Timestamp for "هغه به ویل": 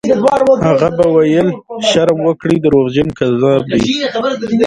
0.69-1.47